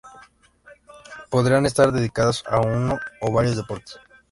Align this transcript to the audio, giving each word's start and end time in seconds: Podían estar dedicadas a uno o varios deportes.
Podían 1.29 1.67
estar 1.67 1.91
dedicadas 1.91 2.43
a 2.47 2.59
uno 2.59 2.97
o 3.21 3.31
varios 3.31 3.55
deportes. 3.55 3.97